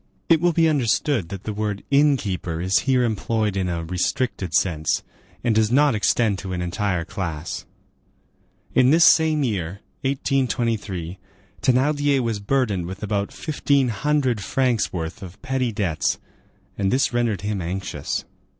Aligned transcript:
It 0.29 0.41
will 0.41 0.51
be 0.51 0.67
understood 0.67 1.29
that 1.29 1.43
the 1.43 1.53
word 1.53 1.83
inn 1.91 2.17
keeper 2.17 2.59
is 2.59 2.79
here 2.89 3.03
employed 3.03 3.55
in 3.55 3.69
a 3.69 3.83
restricted 3.85 4.51
sense, 4.51 5.03
and 5.43 5.53
does 5.53 5.69
not 5.71 5.93
extend 5.93 6.39
to 6.39 6.53
an 6.53 6.61
entire 6.63 7.05
class. 7.05 7.67
In 8.73 8.89
this 8.89 9.05
same 9.05 9.43
year, 9.43 9.81
1823, 10.01 11.19
Thénardier 11.61 12.19
was 12.19 12.39
burdened 12.39 12.87
with 12.87 13.03
about 13.03 13.31
fifteen 13.31 13.89
hundred 13.89 14.41
francs' 14.43 14.91
worth 14.91 15.21
of 15.21 15.39
petty 15.43 15.71
debts, 15.71 16.17
and 16.79 16.91
this 16.91 17.13
rendered 17.13 17.41
him 17.41 17.61
anxious. 17.61 18.25